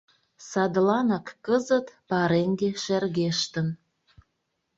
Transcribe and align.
Садланак 0.49 1.27
кызыт 1.45 1.87
пареҥге 2.09 2.69
шергештын. 2.83 3.67